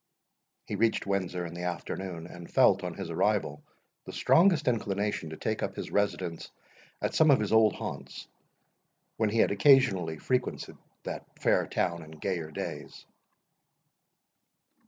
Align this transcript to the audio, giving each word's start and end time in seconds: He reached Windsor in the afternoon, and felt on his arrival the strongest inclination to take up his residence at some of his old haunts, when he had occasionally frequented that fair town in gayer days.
He 0.65 0.73
reached 0.75 1.05
Windsor 1.05 1.45
in 1.45 1.53
the 1.53 1.61
afternoon, 1.65 2.25
and 2.25 2.49
felt 2.49 2.83
on 2.83 2.95
his 2.95 3.11
arrival 3.11 3.61
the 4.07 4.11
strongest 4.11 4.67
inclination 4.67 5.29
to 5.29 5.37
take 5.37 5.61
up 5.61 5.75
his 5.75 5.91
residence 5.91 6.49
at 7.03 7.13
some 7.13 7.29
of 7.29 7.39
his 7.39 7.53
old 7.53 7.73
haunts, 7.75 8.27
when 9.17 9.29
he 9.29 9.37
had 9.37 9.51
occasionally 9.51 10.17
frequented 10.17 10.75
that 11.03 11.27
fair 11.39 11.67
town 11.67 12.01
in 12.01 12.09
gayer 12.09 12.49
days. 12.49 13.05